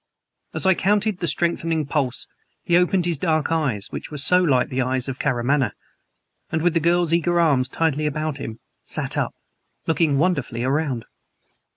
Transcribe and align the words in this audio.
As 0.55 0.65
I 0.65 0.73
counted 0.73 1.19
the 1.19 1.27
strengthening 1.27 1.85
pulse, 1.85 2.25
he 2.63 2.75
opened 2.75 3.05
his 3.05 3.19
dark 3.19 3.51
eyes 3.51 3.85
which 3.91 4.09
were 4.09 4.17
so 4.17 4.41
like 4.41 4.69
the 4.69 4.81
eyes 4.81 5.07
of 5.07 5.19
Karamaneh 5.19 5.73
and, 6.51 6.63
with 6.63 6.73
the 6.73 6.79
girl's 6.79 7.13
eager 7.13 7.39
arms 7.39 7.69
tightly 7.69 8.07
about 8.07 8.37
him, 8.39 8.57
sat 8.81 9.15
up, 9.15 9.35
looking 9.85 10.17
wonderingly 10.17 10.63
around. 10.63 11.05